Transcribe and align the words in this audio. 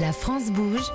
La 0.00 0.12
France 0.12 0.50
bouge. 0.50 0.90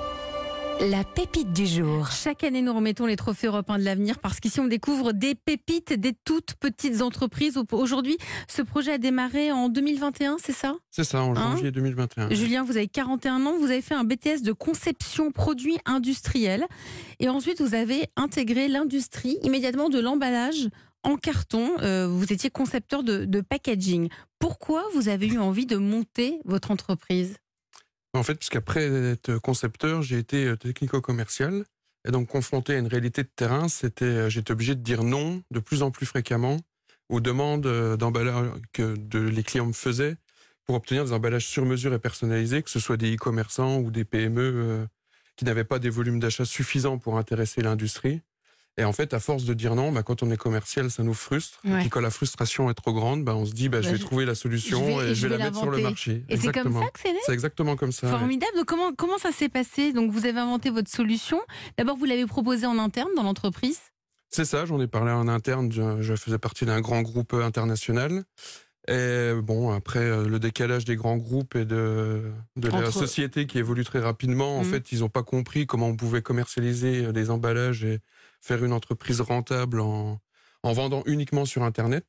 La 0.81 1.03
pépite 1.03 1.53
du 1.53 1.65
jour. 1.65 2.09
Chaque 2.11 2.43
année, 2.43 2.61
nous 2.61 2.73
remettons 2.73 3.05
les 3.05 3.15
trophées 3.15 3.47
européens 3.47 3.77
de 3.77 3.83
l'avenir 3.83 4.19
parce 4.19 4.39
qu'ici, 4.39 4.59
on 4.59 4.67
découvre 4.67 5.13
des 5.13 5.35
pépites, 5.35 5.93
des 5.93 6.13
toutes 6.25 6.55
petites 6.55 7.01
entreprises. 7.01 7.57
Aujourd'hui, 7.71 8.17
ce 8.47 8.61
projet 8.61 8.93
a 8.93 8.97
démarré 8.97 9.51
en 9.51 9.69
2021, 9.69 10.37
c'est 10.41 10.53
ça? 10.53 10.75
C'est 10.91 11.03
ça, 11.03 11.21
en 11.21 11.35
Hein 11.35 11.51
janvier 11.55 11.71
2021. 11.71 12.29
Julien, 12.31 12.63
vous 12.63 12.75
avez 12.75 12.87
41 12.87 13.45
ans, 13.45 13.57
vous 13.57 13.65
avez 13.65 13.81
fait 13.81 13.95
un 13.95 14.03
BTS 14.03 14.41
de 14.43 14.51
conception 14.51 15.31
produits 15.31 15.77
industriels 15.85 16.65
et 17.19 17.29
ensuite 17.29 17.61
vous 17.61 17.75
avez 17.75 18.07
intégré 18.17 18.67
l'industrie 18.67 19.37
immédiatement 19.43 19.89
de 19.89 19.99
l'emballage 19.99 20.69
en 21.03 21.15
carton. 21.15 21.71
Euh, 21.81 22.07
vous 22.07 22.33
étiez 22.33 22.49
concepteur 22.49 23.03
de, 23.03 23.25
de 23.25 23.41
packaging. 23.41 24.09
Pourquoi 24.39 24.83
vous 24.93 25.07
avez 25.09 25.27
eu 25.27 25.39
envie 25.39 25.65
de 25.65 25.77
monter 25.77 26.39
votre 26.45 26.71
entreprise? 26.71 27.37
En 28.13 28.23
fait, 28.23 28.35
puisqu'après 28.35 28.85
être 28.85 29.37
concepteur, 29.37 30.01
j'ai 30.01 30.17
été 30.17 30.45
euh, 30.45 30.55
technico-commercial. 30.55 31.63
Et 32.07 32.11
donc, 32.11 32.27
confronté 32.27 32.73
à 32.73 32.77
une 32.79 32.87
réalité 32.87 33.23
de 33.23 33.29
terrain, 33.35 33.67
c'était, 33.67 34.05
euh, 34.05 34.29
j'étais 34.29 34.51
obligé 34.51 34.73
de 34.73 34.81
dire 34.81 35.03
non 35.03 35.43
de 35.51 35.59
plus 35.59 35.83
en 35.83 35.91
plus 35.91 36.05
fréquemment 36.05 36.57
aux 37.09 37.19
demandes 37.19 37.67
euh, 37.67 37.97
d'emballage 37.97 38.47
que 38.73 38.95
les 39.13 39.43
clients 39.43 39.67
me 39.67 39.73
faisaient 39.73 40.15
pour 40.65 40.75
obtenir 40.75 41.05
des 41.05 41.13
emballages 41.13 41.47
sur 41.47 41.65
mesure 41.65 41.93
et 41.93 41.99
personnalisés, 41.99 42.63
que 42.63 42.69
ce 42.69 42.79
soit 42.79 42.97
des 42.97 43.15
e-commerçants 43.15 43.79
ou 43.79 43.91
des 43.91 44.05
PME 44.05 44.87
qui 45.35 45.45
n'avaient 45.45 45.63
pas 45.63 45.79
des 45.79 45.89
volumes 45.89 46.19
d'achat 46.19 46.45
suffisants 46.45 46.99
pour 46.99 47.17
intéresser 47.17 47.61
l'industrie. 47.61 48.21
Et 48.79 48.85
en 48.85 48.93
fait, 48.93 49.13
à 49.13 49.19
force 49.19 49.43
de 49.43 49.53
dire 49.53 49.75
non, 49.75 49.91
bah, 49.91 50.03
quand 50.03 50.23
on 50.23 50.31
est 50.31 50.37
commercial, 50.37 50.89
ça 50.89 51.03
nous 51.03 51.13
frustre. 51.13 51.59
Ouais. 51.65 51.71
Et 51.71 51.79
puis 51.81 51.89
quand 51.89 51.99
la 51.99 52.09
frustration 52.11 52.69
est 52.69 52.73
trop 52.73 52.93
grande, 52.93 53.25
bah, 53.25 53.35
on 53.35 53.45
se 53.45 53.51
dit, 53.51 53.67
bah, 53.67 53.81
je 53.81 53.89
vais 53.89 53.97
je- 53.97 54.01
trouver 54.05 54.25
la 54.25 54.35
solution 54.35 54.79
je 54.79 54.85
vais- 54.85 55.05
et 55.05 55.07
je 55.09 55.13
je 55.15 55.27
vais 55.27 55.33
vais 55.33 55.37
la 55.37 55.43
mettre 55.45 55.57
sur 55.59 55.69
le 55.69 55.79
marché. 55.79 56.23
Et 56.29 56.37
c'est 56.37 56.51
comme 56.53 56.73
ça 56.73 56.87
que 56.89 56.99
c'est 57.03 57.11
né 57.11 57.19
C'est 57.25 57.33
exactement 57.33 57.75
comme 57.75 57.91
ça. 57.91 58.07
ouais. 58.07 58.13
Formidable. 58.17 58.53
Donc, 58.55 58.65
comment, 58.65 58.93
comment 58.93 59.17
ça 59.17 59.31
s'est 59.33 59.49
passé? 59.49 59.91
Donc, 59.91 60.11
vous 60.11 60.25
avez 60.25 60.39
inventé 60.39 60.69
votre 60.69 60.89
solution. 60.89 61.41
D'abord, 61.77 61.97
vous 61.97 62.05
l'avez 62.05 62.25
proposée 62.25 62.65
en 62.67 62.79
interne 62.79 63.09
dans 63.17 63.23
l'entreprise? 63.23 63.79
C'est 64.29 64.45
ça, 64.45 64.65
j'en 64.65 64.79
ai 64.79 64.87
parlé 64.87 65.11
en 65.11 65.27
interne. 65.27 65.71
Je, 65.71 66.15
faisais 66.15 66.37
partie 66.37 66.65
d'un 66.65 66.79
grand 66.79 67.01
groupe 67.01 67.33
international. 67.33 68.23
Et 68.87 69.33
bon, 69.43 69.71
après 69.71 69.99
euh, 69.99 70.27
le 70.27 70.39
décalage 70.39 70.85
des 70.85 70.95
grands 70.95 71.17
groupes 71.17 71.55
et 71.55 71.65
de, 71.65 72.31
de 72.55 72.69
la 72.69 72.91
société 72.91 73.45
qui 73.45 73.59
évolue 73.59 73.83
très 73.83 73.99
rapidement, 73.99 74.57
en 74.57 74.63
Mhm. 74.63 74.71
fait, 74.71 74.91
ils 74.91 74.99
n'ont 75.01 75.09
pas 75.09 75.21
compris 75.21 75.67
comment 75.67 75.87
on 75.87 75.95
pouvait 75.95 76.21
commercialiser 76.21 77.05
euh, 77.05 77.11
des 77.11 77.29
emballages 77.29 77.83
et 77.83 77.99
faire 78.41 78.63
une 78.63 78.73
entreprise 78.73 79.21
rentable 79.21 79.79
en, 79.79 80.19
en 80.63 80.73
vendant 80.73 81.03
uniquement 81.05 81.45
sur 81.45 81.63
Internet. 81.63 82.05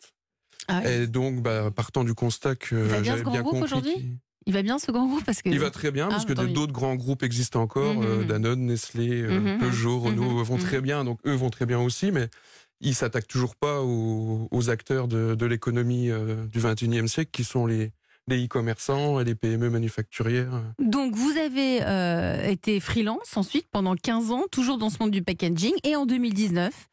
Ah 0.68 0.82
oui. 0.84 0.90
Et 0.90 1.06
donc, 1.06 1.42
bah, 1.42 1.70
partant 1.70 2.04
du 2.04 2.14
constat 2.14 2.54
que 2.56 2.76
va 2.76 3.00
bien, 3.00 3.04
j'avais 3.04 3.18
ce 3.18 3.24
grand 3.24 3.32
bien 3.32 3.42
groupe 3.42 3.68
compris 3.68 4.18
Il 4.46 4.52
va 4.52 4.62
bien 4.62 4.78
ce 4.78 4.90
grand 4.92 5.06
groupe? 5.06 5.24
Parce 5.24 5.42
que. 5.42 5.48
il 5.48 5.58
va 5.58 5.70
très 5.70 5.90
bien 5.90 6.06
Ah, 6.08 6.10
parce 6.10 6.24
que 6.24 6.32
d'autres 6.32 6.72
grands 6.72 6.94
groupes 6.96 7.22
existent 7.22 7.60
encore. 7.60 7.94
Mhm, 7.94 8.04
euh, 8.04 8.16
mhm. 8.18 8.26
Danone, 8.26 8.66
Nestlé, 8.66 9.22
euh, 9.22 9.40
Mhm, 9.40 9.58
Peugeot, 9.58 10.00
Renault 10.00 10.30
mhm, 10.30 10.42
vont 10.42 10.56
mhm. 10.56 10.62
très 10.62 10.80
bien. 10.80 11.04
Donc 11.04 11.18
eux 11.26 11.34
vont 11.34 11.50
très 11.50 11.66
bien 11.66 11.80
aussi, 11.80 12.12
mais 12.12 12.28
ils 12.80 12.94
s'attaquent 12.94 13.28
toujours 13.28 13.56
pas 13.56 13.80
aux, 13.82 14.48
aux 14.50 14.70
acteurs 14.70 15.08
de, 15.08 15.34
de 15.34 15.46
l'économie 15.46 16.10
euh, 16.10 16.46
du 16.46 16.60
21e 16.60 17.06
siècle 17.08 17.30
qui 17.32 17.44
sont 17.44 17.66
les, 17.66 17.92
les 18.30 18.46
e-commerçants 18.46 19.20
et 19.20 19.24
les 19.24 19.34
PME 19.34 19.68
manufacturières. 19.68 20.62
Donc, 20.78 21.14
vous 21.14 21.36
avez 21.36 21.82
euh, 21.82 22.42
été 22.48 22.80
freelance 22.80 23.36
ensuite 23.36 23.66
pendant 23.70 23.94
15 23.94 24.30
ans, 24.30 24.44
toujours 24.50 24.78
dans 24.78 24.90
ce 24.90 24.96
monde 25.00 25.10
du 25.10 25.22
packaging. 25.22 25.74
Et 25.84 25.96
en 25.96 26.06
2019, 26.06 26.88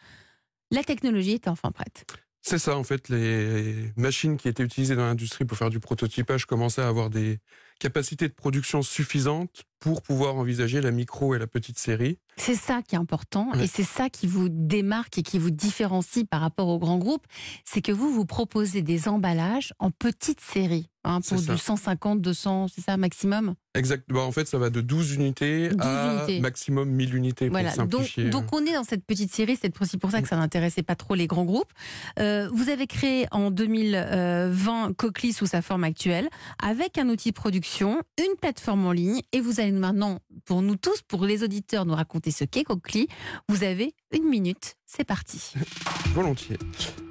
la 0.72 0.84
technologie 0.84 1.34
était 1.34 1.50
enfin 1.50 1.72
prête. 1.72 2.06
C'est 2.42 2.60
ça, 2.60 2.78
en 2.78 2.84
fait, 2.84 3.10
les 3.10 3.92
machines 3.98 4.38
qui 4.38 4.48
étaient 4.48 4.64
utilisées 4.64 4.96
dans 4.96 5.06
l'industrie 5.06 5.46
pour 5.46 5.58
faire 5.58 5.70
du 5.70 5.80
prototypage 5.80 6.46
commençaient 6.46 6.82
à 6.82 6.88
avoir 6.88 7.10
des 7.10 7.40
capacités 7.80 8.28
de 8.28 8.34
production 8.34 8.82
suffisantes 8.82 9.64
pour 9.80 10.02
pouvoir 10.02 10.36
envisager 10.36 10.82
la 10.82 10.92
micro 10.92 11.36
et 11.36 11.40
la 11.40 11.48
petite 11.48 11.78
série. 11.80 12.18
C'est 12.36 12.56
ça 12.56 12.82
qui 12.88 12.96
est 12.96 13.00
important 13.00 13.50
Ouais. 13.54 13.64
et 13.64 13.68
c'est 13.68 13.84
ça 13.84 14.10
qui 14.10 14.28
vous 14.28 14.48
démarque 14.50 15.18
et 15.18 15.24
qui 15.24 15.40
vous 15.40 15.50
différencie 15.50 16.24
par 16.30 16.42
rapport 16.42 16.68
aux 16.68 16.78
grands 16.80 16.98
groupes. 17.00 17.26
C'est 17.66 17.82
que 17.82 17.92
vous, 17.92 18.12
vous 18.14 18.26
proposez 18.26 18.82
des 18.84 19.08
emballages 19.08 19.74
en 19.80 19.90
petite 19.92 20.40
série. 20.42 20.90
hein, 21.04 21.20
pour 21.28 21.40
du 21.42 21.58
150, 21.58 22.22
200, 22.22 22.68
c'est 22.74 22.82
ça 22.82 22.98
maximum? 22.98 23.56
Exact. 23.76 24.04
Bah, 24.10 24.20
en 24.22 24.32
fait, 24.32 24.48
ça 24.48 24.58
va 24.58 24.70
de 24.70 24.82
12 24.82 25.14
unités 25.14 25.70
12 25.70 25.78
à 25.82 26.16
unités. 26.18 26.40
maximum 26.42 26.90
1000 26.90 27.16
unités 27.16 27.50
Voilà, 27.50 27.72
pour 27.72 27.86
donc, 27.86 28.02
simplifier. 28.02 28.30
donc 28.30 28.46
on 28.52 28.66
est 28.66 28.74
dans 28.74 28.84
cette 28.84 29.06
petite 29.06 29.34
série, 29.34 29.58
c'est 29.60 29.74
aussi 29.82 29.98
pour 29.98 30.12
ça 30.12 30.22
que 30.22 30.28
ça 30.28 30.36
n'intéressait 30.38 30.84
pas 30.84 30.96
trop 30.96 31.16
les 31.16 31.28
grands 31.28 31.46
groupes. 31.46 31.72
Euh, 32.20 32.50
vous 32.54 32.70
avez 32.70 32.88
créé 32.88 33.26
en 33.32 33.52
2020 33.52 34.94
Cochlear 34.98 35.34
sous 35.34 35.46
sa 35.46 35.62
forme 35.62 35.84
actuelle, 35.86 36.28
avec 36.62 36.98
un 36.98 37.10
outil 37.10 37.30
de 37.30 37.36
production, 37.36 38.02
une 38.20 38.36
plateforme 38.40 38.86
en 38.86 38.92
ligne, 38.92 39.22
et 39.32 39.42
vous 39.42 39.60
maintenant, 39.76 40.20
pour 40.46 40.62
nous 40.62 40.76
tous, 40.76 41.02
pour 41.08 41.26
les 41.26 41.44
auditeurs, 41.44 41.86
nous 41.86 41.96
raconter 41.96 42.32
ce 42.32 42.44
qu'est 42.44 42.64
Cochlear. 42.64 43.06
Vous 43.50 43.64
avez 43.64 43.94
une 44.14 44.28
minute, 44.30 44.76
c'est 44.86 45.04
parti. 45.04 45.54
Volontiers. 46.14 46.58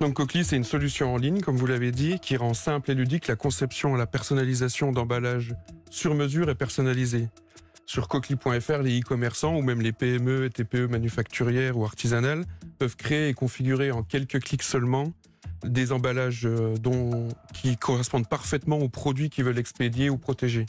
Donc 0.00 0.14
Cochlear, 0.14 0.44
c'est 0.44 0.56
une 0.56 0.64
solution 0.64 1.14
en 1.14 1.16
ligne, 1.16 1.40
comme 1.40 1.56
vous 1.56 1.66
l'avez 1.66 1.92
dit, 1.92 2.18
qui 2.18 2.36
rend 2.36 2.54
simple 2.54 2.90
et 2.90 2.94
ludique 2.94 3.26
la 3.26 3.36
conception 3.36 3.94
et 3.94 3.98
la 3.98 4.06
personnalisation 4.06 4.92
d'emballages 4.92 5.54
sur 5.90 6.14
mesure 6.14 6.50
et 6.50 6.54
personnalisés. 6.54 7.28
Sur 7.86 8.08
cochlear.fr, 8.08 8.82
les 8.82 9.00
e-commerçants 9.00 9.56
ou 9.56 9.62
même 9.62 9.80
les 9.80 9.92
PME 9.92 10.44
et 10.44 10.50
TPE 10.50 10.88
manufacturières 10.88 11.78
ou 11.78 11.84
artisanales 11.84 12.44
peuvent 12.78 12.96
créer 12.96 13.28
et 13.28 13.34
configurer 13.34 13.92
en 13.92 14.02
quelques 14.02 14.40
clics 14.40 14.64
seulement 14.64 15.12
des 15.64 15.92
emballages 15.92 16.46
euh, 16.46 16.76
dont, 16.76 17.28
qui 17.54 17.76
correspondent 17.76 18.28
parfaitement 18.28 18.78
aux 18.78 18.88
produits 18.88 19.30
qu'ils 19.30 19.44
veulent 19.44 19.58
expédier 19.58 20.10
ou 20.10 20.18
protéger. 20.18 20.66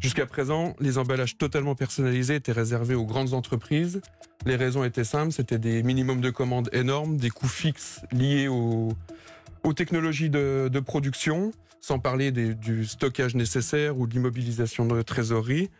Jusqu'à 0.00 0.26
présent, 0.26 0.74
les 0.80 0.98
emballages 0.98 1.38
totalement 1.38 1.74
personnalisés 1.74 2.34
étaient 2.34 2.52
réservés 2.52 2.94
aux 2.94 3.06
grandes 3.06 3.32
entreprises 3.32 4.00
les 4.46 4.56
raisons 4.56 4.84
étaient 4.84 5.04
simples, 5.04 5.32
c'était 5.32 5.58
des 5.58 5.82
minimums 5.82 6.20
de 6.20 6.28
commandes 6.30 6.68
énormes, 6.72 7.16
des 7.16 7.30
coûts 7.30 7.48
fixes 7.48 8.02
liés 8.12 8.46
aux, 8.48 8.92
technologies 9.74 10.28
de, 10.28 10.80
production, 10.80 11.52
sans 11.80 11.98
parler 11.98 12.30
du 12.30 12.84
stockage 12.84 13.34
nécessaire 13.34 13.98
ou 13.98 14.06
de 14.06 14.12
l'immobilisation 14.12 14.84
de 14.84 15.00
trésorerie. 15.00 15.70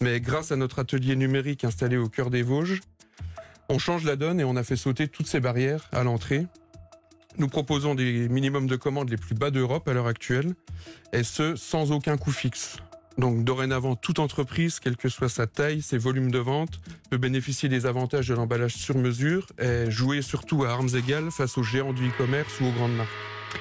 Mais 0.00 0.20
grâce 0.20 0.52
à 0.52 0.56
notre 0.56 0.78
atelier 0.78 1.16
numérique 1.16 1.64
installé 1.64 1.96
au 1.96 2.08
cœur 2.08 2.30
des 2.30 2.42
Vosges, 2.42 2.80
on 3.68 3.78
change 3.78 4.04
la 4.04 4.14
donne 4.14 4.38
et 4.38 4.44
on 4.44 4.54
a 4.54 4.62
fait 4.62 4.76
sauter 4.76 5.08
toutes 5.08 5.26
ces 5.26 5.40
barrières 5.40 5.88
à 5.92 6.04
l'entrée. 6.04 6.46
Nous 7.38 7.48
proposons 7.48 7.96
des 7.96 8.28
minimums 8.28 8.68
de 8.68 8.76
commandes 8.76 9.10
les 9.10 9.16
plus 9.16 9.34
bas 9.34 9.50
d'Europe 9.50 9.88
à 9.88 9.94
l'heure 9.94 10.06
actuelle, 10.06 10.54
et 11.12 11.24
ce, 11.24 11.56
sans 11.56 11.90
aucun 11.90 12.16
coût 12.16 12.30
fixe. 12.30 12.76
Donc 13.18 13.44
dorénavant, 13.44 13.94
toute 13.94 14.18
entreprise, 14.18 14.80
quelle 14.80 14.96
que 14.96 15.08
soit 15.08 15.28
sa 15.28 15.46
taille, 15.46 15.82
ses 15.82 15.98
volumes 15.98 16.30
de 16.30 16.38
vente, 16.38 16.80
peut 17.10 17.18
bénéficier 17.18 17.68
des 17.68 17.86
avantages 17.86 18.28
de 18.28 18.34
l'emballage 18.34 18.74
sur 18.74 18.96
mesure 18.96 19.46
et 19.58 19.90
jouer 19.90 20.22
surtout 20.22 20.64
à 20.64 20.70
armes 20.70 20.88
égales 20.94 21.30
face 21.30 21.58
aux 21.58 21.62
géants 21.62 21.92
du 21.92 22.08
e-commerce 22.08 22.60
ou 22.60 22.66
aux 22.66 22.72
grandes 22.72 22.96
marques. 22.96 23.08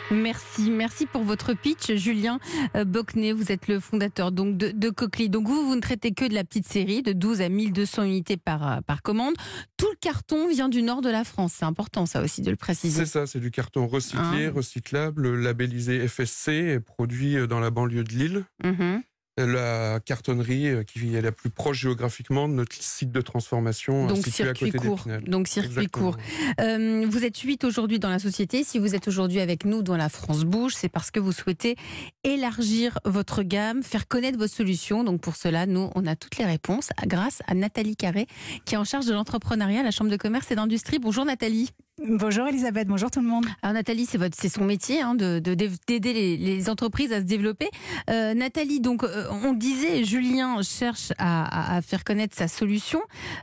Merci, 0.09 0.71
merci 0.71 1.05
pour 1.05 1.23
votre 1.23 1.53
pitch, 1.53 1.93
Julien 1.95 2.39
euh, 2.77 2.85
Bocnet. 2.85 3.33
Vous 3.33 3.51
êtes 3.51 3.67
le 3.67 3.81
fondateur 3.81 4.31
donc 4.31 4.55
de, 4.57 4.71
de. 4.71 5.27
Donc 5.27 5.47
vous, 5.47 5.65
vous 5.67 5.75
ne 5.75 5.81
traitez 5.81 6.13
que 6.13 6.25
de 6.25 6.33
la 6.33 6.45
petite 6.45 6.65
série 6.65 7.01
de 7.01 7.11
12 7.11 7.41
à 7.41 7.49
1200 7.49 8.03
unités 8.03 8.37
par, 8.37 8.65
euh, 8.71 8.81
par 8.87 9.01
commande. 9.01 9.35
Tout 9.75 9.89
le 9.91 9.97
carton 9.99 10.47
vient 10.47 10.69
du 10.69 10.81
nord 10.81 11.01
de 11.01 11.09
la 11.09 11.25
France. 11.25 11.55
C'est 11.57 11.65
important, 11.65 12.05
ça 12.05 12.21
aussi, 12.21 12.41
de 12.41 12.49
le 12.51 12.55
préciser. 12.55 13.01
C'est 13.05 13.11
ça, 13.11 13.27
c'est 13.27 13.41
du 13.41 13.51
carton 13.51 13.85
recyclé, 13.85 14.45
Ah. 14.47 14.51
recyclable, 14.55 15.35
labellisé 15.35 16.07
FSC 16.07 16.49
et 16.53 16.79
produit 16.79 17.45
dans 17.49 17.59
la 17.59 17.69
banlieue 17.69 18.05
de 18.05 18.13
Lille. 18.13 18.45
Mhm. 18.63 19.03
La 19.37 20.01
cartonnerie 20.03 20.67
euh, 20.67 20.83
qui 20.83 21.15
est 21.15 21.21
la 21.21 21.31
plus 21.31 21.49
proche 21.49 21.79
géographiquement 21.79 22.49
de 22.49 22.53
notre 22.53 22.75
site 22.75 23.11
de 23.11 23.21
transformation 23.21 24.05
euh, 24.05 24.07
Donc 24.09 24.17
situé 24.17 24.43
à 24.43 24.47
circuit 24.47 24.71
côté 24.71 24.85
court. 24.85 25.05
Donc 25.25 25.47
circuit 25.47 25.71
Exactement. 25.71 26.11
court. 26.11 26.21
Euh, 26.59 27.05
vous 27.09 27.23
êtes 27.23 27.37
huit 27.37 27.63
aujourd'hui 27.63 27.97
dans 27.97 28.09
la 28.09 28.19
société. 28.19 28.65
Si 28.65 28.77
vous 28.77 28.93
êtes 28.93 29.07
aujourd'hui 29.07 29.39
avec 29.39 29.63
nous 29.63 29.83
dans 29.83 29.95
la 29.95 30.09
France 30.09 30.43
Bouge, 30.43 30.73
c'est 30.75 30.89
parce 30.89 31.11
que 31.11 31.21
vous 31.21 31.31
souhaitez 31.31 31.77
élargir 32.25 32.99
votre 33.05 33.41
gamme, 33.43 33.83
faire 33.83 34.09
connaître 34.09 34.37
vos 34.37 34.47
solutions. 34.47 35.05
Donc 35.05 35.21
pour 35.21 35.37
cela, 35.37 35.65
nous, 35.65 35.89
on 35.95 36.05
a 36.07 36.17
toutes 36.17 36.37
les 36.37 36.45
réponses 36.45 36.89
grâce 37.07 37.41
à 37.47 37.53
Nathalie 37.53 37.95
Carré, 37.95 38.27
qui 38.65 38.75
est 38.75 38.77
en 38.77 38.83
charge 38.83 39.05
de 39.05 39.13
l'entrepreneuriat 39.13 39.79
à 39.79 39.83
la 39.83 39.91
Chambre 39.91 40.11
de 40.11 40.17
commerce 40.17 40.51
et 40.51 40.55
d'industrie. 40.55 40.99
Bonjour 40.99 41.23
Nathalie. 41.23 41.69
Bonjour 42.07 42.47
Elisabeth, 42.47 42.87
bonjour 42.87 43.11
tout 43.11 43.21
le 43.21 43.27
monde. 43.27 43.45
Alors 43.61 43.73
Nathalie, 43.73 44.05
c'est 44.07 44.17
votre, 44.17 44.35
c'est 44.39 44.49
son 44.49 44.63
métier 44.65 45.01
hein, 45.01 45.13
de 45.13 45.39
de- 45.39 45.53
d'aider 45.87 46.13
les, 46.37 46.69
entreprises 46.69 47.13
à 47.13 47.17
se 47.19 47.25
développer. 47.25 47.69
Euh, 48.09 48.33
Nathalie, 48.33 48.79
donc 48.79 49.03
euh, 49.03 49.27
on 49.43 49.53
disait, 49.53 50.03
Julien 50.03 50.61
cherche 50.63 51.11
à 51.19 51.79
faire 51.83 52.03
connaître 52.03 52.35
sa 52.35 52.47
solution, 52.47 53.01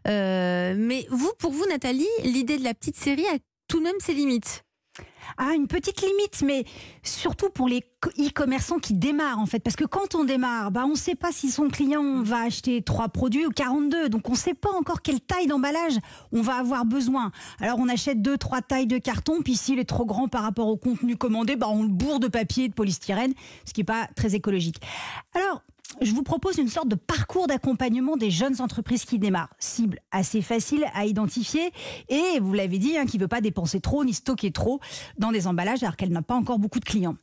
Euh, 0.09 0.75
mais 0.77 1.07
vous, 1.11 1.31
pour 1.39 1.53
vous, 1.53 1.67
Nathalie, 1.69 2.07
l'idée 2.25 2.59
de 2.59 2.65
la 2.65 2.75
petite 2.75 2.97
série 2.97 3.27
a 3.27 3.39
tout 3.69 3.79
de 3.79 3.85
même 3.85 3.95
ses 4.01 4.15
limites. 4.15 4.65
Ah, 5.37 5.53
une 5.55 5.69
petite 5.69 6.01
limite, 6.01 6.43
mais 6.43 6.65
surtout 7.03 7.51
pour 7.51 7.69
les 7.69 7.83
co- 8.01 8.11
e-commerçants 8.19 8.79
qui 8.79 8.95
démarrent 8.95 9.39
en 9.39 9.47
fait. 9.47 9.61
Parce 9.61 9.77
que 9.77 9.85
quand 9.85 10.15
on 10.15 10.25
démarre, 10.25 10.71
bah, 10.71 10.85
on 10.87 10.91
ne 10.91 10.97
sait 10.97 11.15
pas 11.15 11.33
si 11.33 11.51
son 11.51 11.69
client 11.69 12.23
va 12.23 12.41
acheter 12.43 12.83
trois 12.83 13.09
produits 13.09 13.47
ou 13.47 13.51
42. 13.51 14.09
Donc 14.09 14.29
on 14.29 14.33
ne 14.33 14.37
sait 14.37 14.55
pas 14.55 14.71
encore 14.73 15.03
quelle 15.03 15.21
taille 15.21 15.47
d'emballage 15.47 15.99
on 16.33 16.41
va 16.41 16.55
avoir 16.57 16.85
besoin. 16.87 17.31
Alors 17.61 17.79
on 17.79 17.89
achète 17.89 18.23
deux, 18.23 18.39
trois 18.39 18.63
tailles 18.63 18.87
de 18.87 18.99
carton, 18.99 19.43
puis 19.43 19.55
s'il 19.57 19.79
est 19.79 19.89
trop 19.89 20.07
grand 20.07 20.29
par 20.29 20.43
rapport 20.43 20.69
au 20.69 20.77
contenu 20.77 21.17
commandé, 21.17 21.57
bah, 21.57 21.69
on 21.69 21.83
le 21.83 21.89
bourre 21.89 22.21
de 22.21 22.29
papier 22.29 22.65
et 22.65 22.69
de 22.69 22.75
polystyrène, 22.75 23.35
ce 23.65 23.73
qui 23.73 23.81
n'est 23.81 23.85
pas 23.85 24.09
très 24.17 24.35
écologique. 24.35 24.77
Alors, 25.35 25.63
je 26.01 26.13
vous 26.13 26.23
propose 26.23 26.59
une 26.59 26.69
sorte 26.69 26.89
de 26.89 26.95
parcours 26.95 27.47
d'accompagnement 27.47 28.17
des 28.17 28.31
jeunes 28.31 28.61
entreprises 28.61 29.05
qui 29.05 29.19
démarrent. 29.19 29.53
Cible 29.59 30.01
assez 30.11 30.43
facile 30.43 30.85
à 30.95 31.07
identifier 31.07 31.73
et, 32.09 32.39
vous 32.41 32.53
l'avez 32.53 32.79
dit, 32.79 32.97
hein, 32.97 33.07
qui 33.07 33.17
ne 33.17 33.23
veut 33.23 33.29
pas 33.29 33.41
dépenser 33.41 33.81
trop 33.81 34.05
ni 34.05 34.13
stocker 34.13 34.53
trop 34.53 34.81
dans 35.19 35.33
des 35.33 35.47
emballages 35.47 35.83
alors 35.83 35.97
qu'elle 35.97 36.13
n'a 36.13 36.23
pas 36.23 36.35
encore 36.35 36.59
beaucoup 36.59 36.81
de 36.81 36.85
clients. 36.85 37.17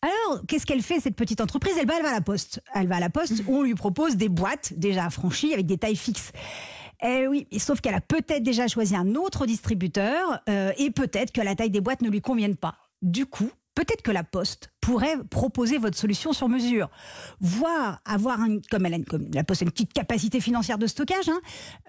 Alors, 0.00 0.42
qu'est-ce 0.46 0.66
qu'elle 0.66 0.82
fait 0.82 1.00
cette 1.00 1.16
petite 1.16 1.40
entreprise? 1.40 1.74
Elle 1.78 1.86
va, 1.86 1.96
à 1.96 2.12
la 2.12 2.20
poste. 2.20 2.62
Elle 2.74 2.86
va 2.86 2.96
à 2.96 3.00
la 3.00 3.10
poste 3.10 3.42
où 3.46 3.56
on 3.56 3.62
lui 3.62 3.74
propose 3.74 4.16
des 4.16 4.28
boîtes 4.28 4.72
déjà 4.76 5.04
affranchies 5.06 5.52
avec 5.52 5.66
des 5.66 5.78
tailles 5.78 5.96
fixes. 5.96 6.32
Eh 7.04 7.26
oui, 7.26 7.48
sauf 7.58 7.80
qu'elle 7.80 7.94
a 7.94 8.00
peut-être 8.00 8.44
déjà 8.44 8.68
choisi 8.68 8.94
un 8.94 9.16
autre 9.16 9.44
distributeur 9.46 10.40
euh, 10.48 10.72
et 10.78 10.90
peut-être 10.90 11.32
que 11.32 11.40
la 11.40 11.56
taille 11.56 11.70
des 11.70 11.80
boîtes 11.80 12.02
ne 12.02 12.08
lui 12.08 12.20
convienne 12.20 12.56
pas. 12.56 12.76
Du 13.02 13.26
coup, 13.26 13.50
peut-être 13.74 14.02
que 14.02 14.12
la 14.12 14.22
Poste 14.22 14.71
pourrait 14.82 15.16
proposer 15.30 15.78
votre 15.78 15.96
solution 15.96 16.32
sur 16.32 16.48
mesure, 16.48 16.90
voire 17.40 18.00
avoir, 18.04 18.38
comme, 18.70 18.84
elle 18.84 18.94
a 18.94 18.96
a 18.96 19.62
une 19.62 19.70
petite 19.70 19.92
capacité 19.92 20.40
financière 20.40 20.76
de 20.76 20.88
stockage, 20.88 21.28
hein, 21.28 21.40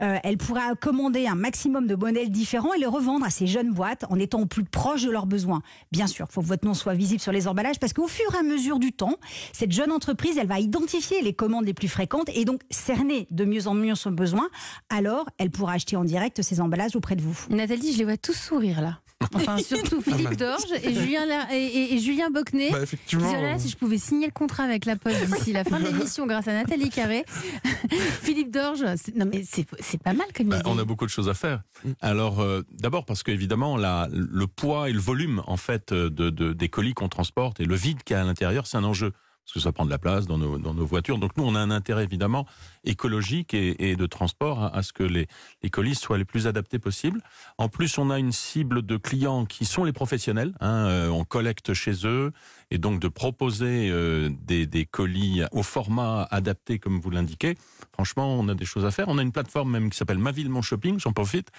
euh, 0.01 0.19
elle 0.24 0.38
pourra 0.38 0.75
commander 0.75 1.25
un 1.25 1.36
maximum 1.36 1.88
de 1.88 1.95
modèles 1.95 2.30
différents 2.30 2.72
et 2.74 2.80
les 2.80 2.86
revendre 2.86 3.25
à 3.25 3.31
ces 3.31 3.48
jeunes 3.48 3.74
boîtes 3.74 4.06
en 4.10 4.19
étant 4.19 4.42
au 4.42 4.45
plus 4.45 4.63
proche 4.63 5.04
de 5.04 5.10
leurs 5.10 5.25
besoins. 5.25 5.63
Bien 5.92 6.06
sûr, 6.06 6.28
il 6.30 6.34
faut 6.34 6.42
que 6.42 6.45
votre 6.45 6.66
nom 6.66 6.75
soit 6.75 6.94
visible 6.94 7.19
sur 7.19 7.31
les 7.31 7.48
emballages 7.48 7.80
parce 7.80 7.94
qu'au 7.94 8.07
fur 8.07 8.34
et 8.36 8.38
à 8.38 8.44
mesure 8.44 8.78
du 8.78 8.92
temps, 8.92 9.16
cette 9.54 9.72
jeune 9.72 9.92
entreprise, 9.92 10.38
elle 10.38 10.48
va 10.48 10.60
identifier 10.60 11.24
les 11.24 11.34
commandes 11.34 11.66
les 11.66 11.74
plus 11.74 11.88
fréquentes 11.88 12.30
et 12.36 12.45
donc 12.45 12.62
cerner 12.69 13.28
de 13.31 13.44
mieux 13.44 13.68
en 13.68 13.74
mieux 13.74 13.95
son 13.95 14.12
besoin. 14.12 14.50
Alors, 14.90 15.28
elle 15.40 15.50
pourra 15.50 15.74
acheter 15.74 15.95
en 15.95 16.04
direct 16.04 16.44
ces 16.44 16.62
emballages 16.62 16.95
auprès 16.95 17.16
de 17.16 17.24
vous. 17.24 17.38
Nathalie, 17.50 17.94
je 17.94 17.98
les 17.98 18.04
vois 18.04 18.18
tous 18.18 18.34
sourire 18.34 18.81
là. 18.81 19.00
Enfin, 19.34 19.58
surtout 19.64 20.02
Philippe 20.02 20.36
Dorge 20.38 20.62
et 20.84 20.94
Julien, 20.94 21.25
La- 21.25 21.56
et, 21.56 21.64
et- 21.64 21.94
et 21.94 21.98
Julien 22.00 22.30
Bocnet. 22.30 22.72
Bah, 22.72 22.81
effectivement. 22.81 23.60
Si 23.60 23.70
je 23.70 23.78
pouvais 23.78 23.98
signer 23.98 24.28
le 24.28 24.31
contrat 24.31 24.64
avec 24.64 24.86
la 24.86 24.96
Poste 24.96 25.25
d'ici 25.25 25.54
la 25.54 25.64
fin 25.64 25.80
de 25.80 25.86
l'émission 25.86 26.25
grâce 26.28 26.48
à 26.48 26.54
Nathalie 26.54 26.90
Carré. 26.90 27.25
Philippe 28.22 28.52
Dorge, 28.52 28.84
c'est- 28.98 29.16
non 29.16 29.25
mais 29.31 29.44
c'est 29.50 29.66
c'est 29.80 30.02
pas 30.02 30.14
mal 30.14 30.28
comme 30.36 30.48
Bah, 30.48 30.60
idée. 30.60 30.70
on 30.70 30.78
a 30.80 30.84
beaucoup 30.86 31.06
de 31.06 31.10
choses 31.12 31.30
à 31.30 31.34
faire. 31.34 31.62
Alors, 32.02 32.42
euh, 32.42 32.62
d'abord 32.72 33.06
parce 33.06 33.24
qu'évidemment, 33.24 33.78
la- 33.78 34.08
le 34.12 34.48
poids 34.48 34.90
et 34.90 34.94
le 34.94 35.00
volume 35.00 35.42
en 35.48 35.58
fait 35.58 35.94
de, 35.94 36.10
de- 36.30 36.54
des 36.54 36.69
colis 36.69 36.94
qu'on 36.94 37.10
transporte 37.10 37.60
et 37.60 37.66
le 37.66 37.76
vide 37.76 38.04
qu'il 38.04 38.16
y 38.16 38.18
a 38.18 38.22
à 38.22 38.26
l'intérieur, 38.26 38.68
c'est 38.68 38.78
un 38.78 38.84
enjeu 38.84 39.12
parce 39.44 39.54
que 39.54 39.60
ça 39.60 39.72
prend 39.72 39.86
de 39.86 39.90
la 39.90 39.98
place 39.98 40.25
dans 40.25 40.38
nos, 40.38 40.57
dans 40.57 40.74
nos 40.74 40.86
voitures. 40.86 41.18
Donc 41.18 41.36
nous, 41.36 41.44
on 41.44 41.56
a 41.56 41.60
un 41.60 41.72
intérêt 41.72 42.04
évidemment 42.04 42.45
écologique 42.86 43.54
et, 43.54 43.95
de 43.95 44.06
transport 44.06 44.63
à, 44.74 44.81
ce 44.84 44.94
que 44.94 45.04
les, 45.04 45.28
les 45.62 45.69
colis 45.69 45.95
soient 45.95 46.18
les 46.18 46.25
plus 46.25 46.48
adaptés 46.48 46.80
possibles. 46.80 47.22
En 47.57 47.68
plus, 47.68 47.98
on 47.98 48.10
a 48.10 48.19
une 48.19 48.31
cible 48.31 48.86
de 48.86 48.98
clients 48.98 49.45
qui 49.45 49.66
sont 49.66 49.84
les 49.84 49.94
professionnels. 49.94 50.54
hein, 50.62 50.88
euh, 50.88 51.10
on 51.10 51.25
collecte 51.25 51.74
chez 51.74 52.06
eux 52.06 52.31
et 52.72 52.78
donc 52.78 53.00
de 53.00 53.07
proposer 53.07 53.90
euh, 53.90 54.30
des, 54.42 54.66
des 54.66 54.86
colis 54.86 55.44
au 55.51 55.63
format 55.63 56.28
adapté 56.31 56.80
comme 56.80 57.00
vous 57.00 57.10
l'indiquez. 57.10 57.56
Franchement, 57.92 58.40
on 58.40 58.48
a 58.48 58.56
des 58.56 58.66
choses 58.66 58.86
à 58.86 58.92
faire. 58.92 59.07
On 59.10 59.18
a 59.18 59.22
une 59.22 59.31
plateforme 59.31 59.72
même 59.72 59.90
qui 59.90 59.98
s'appelle 59.98 60.18
Ma 60.18 60.31
Ville 60.31 60.50
Mon 60.50 60.62
Shopping, 60.62 61.00
j'en 61.00 61.12
profite, 61.12 61.51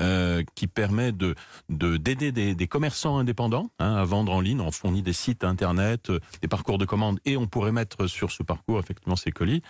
euh, 0.00 0.42
qui 0.54 0.66
permet 0.66 1.12
de 1.12 1.34
de- 1.68 1.96
d'aider 1.96 2.32
des, 2.32 2.54
des 2.54 2.66
commerçants 2.68 3.18
indépendants 3.18 3.70
hein, 3.78 3.94
à 3.94 4.04
vendre 4.04 4.32
en 4.32 4.40
ligne. 4.40 4.60
On 4.60 4.70
fournit 4.70 5.02
des 5.02 5.12
sites 5.12 5.44
internet, 5.44 6.10
euh, 6.10 6.20
des 6.42 6.48
parcours 6.48 6.78
de 6.78 6.84
commande 6.84 7.20
et 7.24 7.36
on 7.36 7.46
pourrait 7.46 7.72
mettre 7.72 8.06
sur 8.06 8.30
ce 8.32 8.42
parcours 8.42 8.78
effectivement 8.80 9.16
ces 9.16 9.30
colis. 9.30 9.62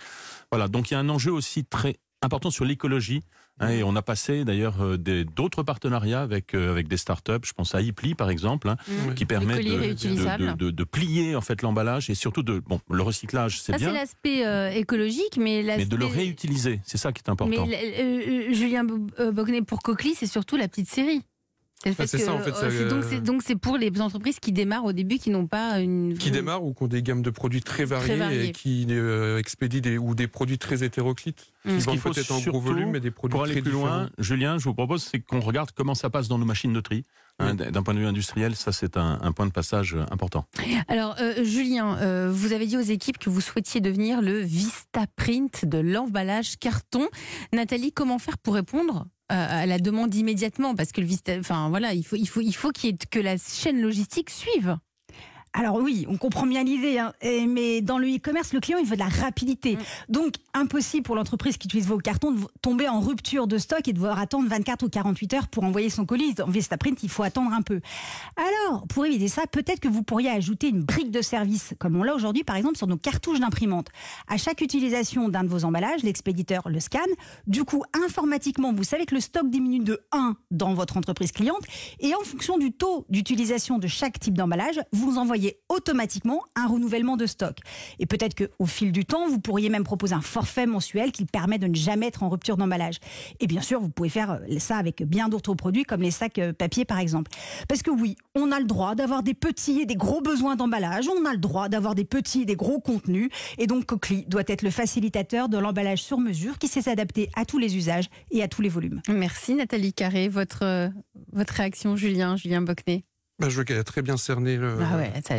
Voilà, 0.51 0.67
donc 0.67 0.89
il 0.89 0.93
y 0.93 0.97
a 0.97 0.99
un 0.99 1.09
enjeu 1.09 1.31
aussi 1.31 1.65
très 1.65 1.97
important 2.21 2.49
sur 2.49 2.65
l'écologie. 2.65 3.21
Hein, 3.59 3.69
et 3.69 3.83
on 3.83 3.95
a 3.95 4.01
passé 4.01 4.45
d'ailleurs 4.45 4.81
euh, 4.83 4.97
d'autres 4.97 5.63
partenariats 5.63 6.21
avec 6.21 6.53
euh, 6.53 6.71
avec 6.71 6.87
des 6.87 6.97
startups. 6.97 7.33
Je 7.43 7.53
pense 7.53 7.75
à 7.75 7.81
Ipli 7.81 8.15
par 8.15 8.29
exemple, 8.29 8.69
hein, 8.69 8.77
Mmh. 8.87 9.13
qui 9.15 9.25
permet 9.25 9.63
de, 9.63 9.71
réutilisables. 9.73 10.57
de, 10.57 10.65
de- 10.65 10.71
de 10.71 10.83
plier 10.83 11.35
en 11.35 11.41
fait 11.41 11.61
l'emballage 11.61 12.09
et 12.09 12.15
surtout 12.15 12.43
de 12.43 12.59
bon 12.59 12.79
le 12.89 13.01
recyclage 13.01 13.59
c'est 13.61 13.71
Ça, 13.73 13.77
c'est 13.77 13.85
bien, 13.85 13.93
l'aspect 13.93 14.45
euh, 14.45 14.69
écologique, 14.71 15.37
mais 15.37 15.63
mais 15.65 15.85
de 15.85 15.95
le 15.95 16.05
réutiliser, 16.05 16.79
c'est 16.83 16.97
ça 16.97 17.11
qui 17.11 17.21
est 17.25 17.29
important. 17.29 17.65
Mais 17.67 17.95
euh, 17.99 18.53
Julien 18.53 18.83
Bo- 18.83 19.31
Bocnet 19.31 19.61
pour 19.61 19.81
Coquely, 19.81 20.15
c'est 20.15 20.27
surtout 20.27 20.55
la 20.57 20.67
petite 20.67 20.89
série. 20.89 21.21
Ah, 21.85 21.93
fait 21.93 22.07
c'est 22.07 22.17
ça, 22.17 22.33
en 22.33 22.39
fait, 22.39 22.51
euh, 22.51 22.53
ça, 22.53 22.65
euh, 22.65 23.01
c'est 23.07 23.21
donc 23.21 23.43
c'est 23.43 23.55
pour 23.55 23.77
les 23.77 23.91
entreprises 24.01 24.39
qui 24.39 24.51
démarrent 24.51 24.85
au 24.85 24.93
début, 24.93 25.17
qui 25.19 25.29
n'ont 25.29 25.45
pas 25.45 25.79
une. 25.81 26.17
Qui 26.17 26.31
démarrent 26.31 26.63
ou 26.63 26.73
qui 26.73 26.83
ont 26.83 26.87
des 26.87 27.03
gammes 27.03 27.21
de 27.21 27.29
produits 27.29 27.61
très 27.61 27.85
variées, 27.85 28.15
variées. 28.15 28.45
et 28.45 28.51
qui 28.53 28.87
euh, 28.89 29.37
expédient 29.37 29.81
des, 29.81 29.97
ou 29.97 30.15
des 30.15 30.27
produits 30.27 30.57
très 30.57 30.83
hétéroclites. 30.83 31.51
Mm. 31.65 31.69
Qui 31.69 31.73
Ce 31.73 31.75
qu'il 31.75 31.85
vendent 31.85 31.99
faut 31.99 32.11
peut-être 32.11 32.31
en 32.31 32.39
gros 32.41 32.59
volume, 32.59 32.91
mais 32.91 32.99
des 32.99 33.11
produits 33.11 33.33
Pour 33.33 33.43
aller 33.43 33.53
très 33.53 33.61
plus 33.61 33.71
loin. 33.71 34.09
Julien, 34.17 34.57
je 34.57 34.63
vous 34.63 34.73
propose, 34.73 35.03
c'est 35.03 35.19
qu'on 35.19 35.41
regarde 35.41 35.69
comment 35.75 35.95
ça 35.95 36.09
passe 36.09 36.27
dans 36.27 36.37
nos 36.39 36.45
machines 36.45 36.73
de 36.73 36.79
tri. 36.79 37.05
Hein, 37.37 37.53
D'un 37.53 37.83
point 37.83 37.93
de 37.93 37.99
vue 37.99 38.05
industriel, 38.05 38.55
ça 38.55 38.71
c'est 38.71 38.95
un, 38.95 39.19
un 39.21 39.31
point 39.33 39.45
de 39.45 39.51
passage 39.51 39.93
euh, 39.93 40.05
important. 40.09 40.45
Alors, 40.87 41.17
euh, 41.19 41.43
Julien, 41.43 41.97
euh, 41.97 42.31
vous 42.31 42.53
avez 42.53 42.65
dit 42.65 42.77
aux 42.77 42.81
équipes 42.81 43.17
que 43.17 43.29
vous 43.29 43.41
souhaitiez 43.41 43.81
devenir 43.81 44.21
le 44.21 44.39
Vistaprint 44.39 45.65
de 45.65 45.77
l'emballage 45.77 46.57
carton. 46.57 47.07
Nathalie, 47.51 47.91
comment 47.91 48.19
faire 48.19 48.37
pour 48.37 48.53
répondre? 48.53 49.05
euh, 49.05 49.14
à 49.29 49.65
la 49.65 49.79
demande 49.79 50.13
immédiatement 50.13 50.75
Parce 50.75 50.91
que 50.91 51.01
le 51.01 51.07
enfin 51.39 51.69
voilà, 51.69 51.93
il 51.93 52.05
faut, 52.05 52.15
il 52.15 52.27
faut, 52.27 52.41
il 52.41 52.53
faut 52.53 52.71
qu'il 52.71 52.91
y 52.91 52.93
ait- 52.93 53.07
que 53.09 53.19
la 53.19 53.37
chaîne 53.37 53.81
logistique 53.81 54.29
suive. 54.29 54.77
Alors 55.57 55.77
oui, 55.77 56.05
on 56.09 56.17
comprend 56.17 56.45
bien 56.45 56.65
l'idée, 56.65 56.99
hein, 56.99 57.13
mais 57.23 57.79
dans 57.79 57.97
le 57.97 58.07
e-commerce, 58.13 58.51
le 58.51 58.59
client, 58.59 58.77
il 58.77 58.85
veut 58.85 58.97
de 58.97 59.01
la 59.01 59.07
rapidité. 59.07 59.77
Donc, 60.09 60.33
impossible 60.53 61.03
pour 61.03 61.15
l'entreprise 61.15 61.55
qui 61.55 61.67
utilise 61.67 61.87
vos 61.87 61.97
cartons 61.97 62.31
de 62.31 62.41
tomber 62.61 62.89
en 62.89 62.99
rupture 62.99 63.47
de 63.47 63.57
stock 63.57 63.87
et 63.87 63.93
de 63.93 63.97
devoir 63.97 64.19
attendre 64.19 64.49
24 64.49 64.83
ou 64.83 64.89
48 64.89 65.33
heures 65.33 65.47
pour 65.47 65.63
envoyer 65.63 65.89
son 65.89 66.05
colis. 66.05 66.33
Dans 66.33 66.47
Vistaprint, 66.47 67.01
il 67.03 67.09
faut 67.09 67.23
attendre 67.23 67.53
un 67.53 67.61
peu. 67.61 67.79
Alors, 68.35 68.85
pour 68.87 69.05
éviter 69.05 69.29
ça, 69.29 69.43
peut-être 69.49 69.79
que 69.79 69.87
vous 69.87 70.03
pourriez 70.03 70.29
ajouter 70.29 70.67
une 70.67 70.83
brique 70.83 71.09
de 71.09 71.21
service, 71.21 71.73
comme 71.79 71.95
on 71.95 72.03
l'a 72.03 72.15
aujourd'hui, 72.15 72.43
par 72.43 72.57
exemple, 72.57 72.75
sur 72.77 72.87
nos 72.87 72.97
cartouches 72.97 73.39
d'imprimante. 73.39 73.87
À 74.27 74.35
chaque 74.35 74.59
utilisation 74.59 75.29
d'un 75.29 75.45
de 75.45 75.49
vos 75.49 75.63
emballages, 75.63 76.03
l'expéditeur 76.03 76.67
le 76.67 76.81
scanne. 76.81 77.01
Du 77.47 77.63
coup, 77.63 77.81
informatiquement, 78.05 78.73
vous 78.73 78.83
savez 78.83 79.05
que 79.05 79.15
le 79.15 79.21
stock 79.21 79.49
diminue 79.49 79.79
de 79.79 80.01
1 80.11 80.35
dans 80.51 80.73
votre 80.73 80.97
entreprise 80.97 81.31
cliente. 81.31 81.63
Et 82.01 82.13
en 82.13 82.25
fonction 82.25 82.57
du 82.57 82.73
taux 82.73 83.05
d'utilisation 83.09 83.79
de 83.79 83.87
chaque 83.87 84.19
type 84.19 84.37
d'emballage, 84.37 84.81
vous 84.91 85.17
envoyez 85.17 85.44
automatiquement 85.69 86.41
un 86.55 86.67
renouvellement 86.67 87.17
de 87.17 87.25
stock. 87.25 87.57
Et 87.99 88.05
peut-être 88.05 88.35
qu'au 88.35 88.65
fil 88.65 88.91
du 88.91 89.05
temps, 89.05 89.27
vous 89.27 89.39
pourriez 89.39 89.69
même 89.69 89.83
proposer 89.83 90.13
un 90.13 90.21
forfait 90.21 90.65
mensuel 90.65 91.11
qui 91.11 91.25
permet 91.25 91.57
de 91.57 91.67
ne 91.67 91.75
jamais 91.75 92.07
être 92.07 92.23
en 92.23 92.29
rupture 92.29 92.57
d'emballage. 92.57 92.95
Et 93.39 93.47
bien 93.47 93.61
sûr, 93.61 93.79
vous 93.79 93.89
pouvez 93.89 94.09
faire 94.09 94.31
euh, 94.31 94.59
ça 94.59 94.77
avec 94.77 95.03
bien 95.03 95.29
d'autres 95.29 95.53
produits, 95.53 95.83
comme 95.83 96.01
les 96.01 96.11
sacs 96.11 96.39
euh, 96.39 96.53
papier 96.53 96.85
par 96.85 96.99
exemple. 96.99 97.31
Parce 97.67 97.81
que 97.81 97.91
oui, 97.91 98.15
on 98.35 98.51
a 98.51 98.59
le 98.59 98.65
droit 98.65 98.95
d'avoir 98.95 99.23
des 99.23 99.33
petits 99.33 99.81
et 99.81 99.85
des 99.85 99.95
gros 99.95 100.21
besoins 100.21 100.55
d'emballage, 100.55 101.07
on 101.07 101.25
a 101.25 101.31
le 101.31 101.39
droit 101.39 101.69
d'avoir 101.69 101.95
des 101.95 102.05
petits 102.05 102.41
et 102.41 102.45
des 102.45 102.55
gros 102.55 102.79
contenus. 102.79 103.29
Et 103.57 103.67
donc 103.67 103.85
Coquely 103.85 104.25
doit 104.27 104.43
être 104.47 104.61
le 104.61 104.71
facilitateur 104.71 105.49
de 105.49 105.57
l'emballage 105.57 106.01
sur 106.01 106.19
mesure 106.19 106.57
qui 106.57 106.67
sait 106.67 106.81
s'adapter 106.81 107.29
à 107.35 107.45
tous 107.45 107.57
les 107.57 107.77
usages 107.77 108.09
et 108.31 108.43
à 108.43 108.47
tous 108.47 108.61
les 108.61 108.69
volumes. 108.69 109.01
Merci 109.09 109.55
Nathalie 109.55 109.93
Carré. 109.93 110.27
Votre, 110.27 110.63
euh, 110.63 110.89
votre 111.31 111.53
réaction, 111.53 111.95
Julien, 111.95 112.35
Julien 112.35 112.61
Bocnet 112.61 113.03
Bah, 113.37 113.49
je 113.49 113.57
veux 113.57 113.63
qu'elle 113.65 113.77
a 113.77 113.83
très 113.83 114.01
bien 114.01 114.15
cerné 114.15 114.55
le- 114.55 114.77
Ah 114.81 114.95
ouais, 114.95 115.11
ça- 115.25 115.35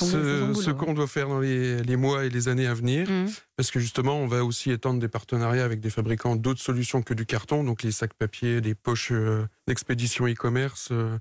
son, 0.00 0.06
ce, 0.54 0.70
qu'on 0.72 0.94
doit 0.94 1.06
faire 1.06 1.28
dans 1.28 1.38
les, 1.38 1.80
les 1.82 1.96
mois 1.96 2.24
et 2.24 2.28
les 2.28 2.48
années 2.48 2.66
à 2.66 2.74
venir. 2.74 3.08
Mmh. 3.08 3.26
Parce 3.56 3.70
que 3.70 3.78
justement, 3.78 4.18
on 4.18 4.26
va 4.26 4.44
aussi 4.44 4.72
étendre 4.72 4.98
des 4.98 5.06
partenariats 5.08 5.64
avec 5.64 5.78
des 5.80 5.90
fabricants 5.90 6.34
d'autres 6.34 6.60
solutions 6.60 7.02
que 7.02 7.14
du 7.14 7.24
carton, 7.24 7.62
donc 7.62 7.84
les 7.84 7.92
sacs 7.92 8.14
papier, 8.14 8.60
les 8.60 8.74
poches 8.74 9.12
euh, 9.12 9.46
d'expédition 9.68 10.26
e-commerce, 10.26 10.88
euh, 10.90 11.18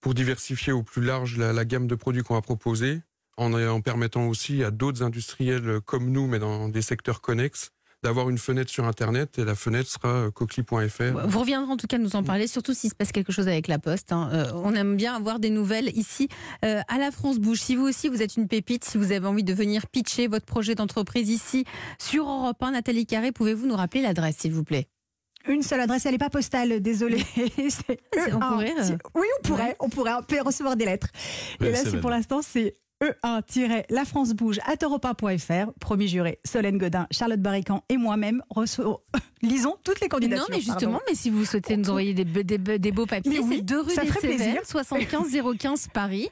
pour 0.00 0.14
diversifier 0.14 0.72
au 0.72 0.84
plus 0.84 1.02
large 1.02 1.38
la, 1.38 1.52
la 1.52 1.64
gamme 1.64 1.88
de 1.88 1.94
produits 1.96 2.22
qu'on 2.22 2.34
va 2.34 2.42
proposer, 2.42 3.00
en, 3.36 3.52
en 3.52 3.80
permettant 3.80 4.28
aussi 4.28 4.62
à 4.62 4.70
d'autres 4.70 5.02
industriels 5.02 5.80
comme 5.84 6.08
nous, 6.10 6.28
mais 6.28 6.38
dans 6.38 6.68
des 6.68 6.82
secteurs 6.82 7.20
connexes, 7.20 7.70
d'avoir 8.04 8.28
une 8.30 8.38
fenêtre 8.38 8.70
sur 8.70 8.84
Internet, 8.86 9.38
et 9.38 9.44
la 9.44 9.54
fenêtre 9.54 9.90
sera 9.90 10.08
euh, 10.08 10.30
coquely.fr. 10.30 11.26
Vous 11.26 11.38
reviendrez 11.40 11.72
en 11.72 11.76
tout 11.76 11.86
cas 11.86 11.98
nous 11.98 12.14
en 12.16 12.22
parler, 12.22 12.46
surtout 12.46 12.74
s'il 12.74 12.90
se 12.90 12.94
passe 12.94 13.10
quelque 13.12 13.32
chose 13.32 13.48
avec 13.48 13.66
la 13.66 13.78
Poste. 13.78 14.12
hein. 14.12 14.28
Euh, 14.32 14.52
on 14.54 14.74
aime 14.74 14.94
bien 14.96 15.14
avoir 15.16 15.38
des 15.40 15.50
nouvelles 15.50 15.88
ici 15.96 16.28
euh, 16.64 16.80
à 16.88 16.98
la 16.98 17.10
France 17.10 17.38
Bouge. 17.38 17.60
Si 17.60 17.74
vous 17.76 17.84
aussi 17.88 18.08
vous 18.08 18.22
êtes 18.22 18.36
une 18.36 18.46
pépite, 18.46 18.84
si 18.84 18.98
vous 18.98 19.10
avez 19.10 19.26
envie 19.26 19.42
de 19.42 19.54
venir 19.54 19.86
pitcher 19.88 20.26
votre 20.28 20.44
projet 20.46 20.74
d'entreprise 20.74 21.30
ici 21.30 21.64
sur 21.98 22.28
Europe 22.28 22.62
1, 22.62 22.72
Nathalie 22.72 23.06
Carré, 23.06 23.32
pouvez-vous 23.32 23.66
nous 23.66 23.76
rappeler 23.76 24.02
l'adresse 24.02 24.36
s'il 24.38 24.52
vous 24.52 24.64
plaît? 24.64 24.86
Une 25.46 25.62
seule 25.62 25.80
adresse, 25.80 26.06
elle 26.06 26.12
n'est 26.12 26.18
pas 26.18 26.30
postale, 26.30 26.80
désolée. 26.80 27.22
C'est 27.36 28.00
On 28.32 28.38
E1. 28.38 28.48
pourrait, 28.50 28.74
euh, 28.78 28.96
Oui, 29.14 29.26
on 29.38 29.42
pourrait, 29.48 29.76
on 29.80 29.88
pourrait, 29.90 30.40
recevoir 30.40 30.76
des 30.76 30.86
lettres. 30.86 31.08
Ouais, 31.60 31.68
Et 31.68 31.70
là, 31.72 31.78
c'est 31.84 32.00
pour 32.00 32.08
l'instant, 32.10 32.40
c'est 32.42 32.76
E1-La 33.24 34.04
France 34.04 34.32
Bouge 34.32 34.58
à 34.66 34.74
europain.fr. 34.82 35.72
Promis 35.80 36.08
juré, 36.08 36.38
Solène 36.44 36.78
Godin, 36.78 37.06
Charlotte 37.10 37.40
Barrican 37.40 37.82
et 37.88 37.96
moi-même 37.96 38.42
recevons- 38.50 38.98
lisons 39.42 39.76
toutes 39.84 40.00
les 40.00 40.08
candidatures. 40.08 40.46
Non, 40.48 40.54
mais 40.56 40.60
justement, 40.60 40.92
pardon. 40.92 41.04
mais 41.08 41.14
si 41.14 41.30
vous 41.30 41.44
souhaitez 41.44 41.76
nous 41.76 41.90
envoyer 41.90 42.14
des, 42.14 42.24
be- 42.24 42.42
des, 42.44 42.58
be- 42.58 42.78
des 42.78 42.92
beaux 42.92 43.06
papiers, 43.06 43.40
oui, 43.40 43.56
c'est 43.58 43.62
2 43.62 43.80
rue 43.80 43.90
ça 43.94 44.02
des 44.02 44.10
Sévères, 44.10 44.36
plaisir. 44.36 44.60
75 44.64 45.26
015 45.58 45.88
Paris. 45.92 46.22